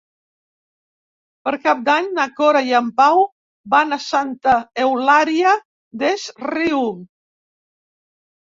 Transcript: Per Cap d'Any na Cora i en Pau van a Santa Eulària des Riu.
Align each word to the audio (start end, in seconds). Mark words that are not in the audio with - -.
Per 1.47 1.51
Cap 1.65 1.83
d'Any 1.89 2.07
na 2.19 2.25
Cora 2.39 2.63
i 2.69 2.73
en 2.79 2.87
Pau 3.01 3.21
van 3.75 3.97
a 3.99 4.01
Santa 4.07 4.57
Eulària 4.87 5.55
des 6.05 6.25
Riu. 6.49 6.85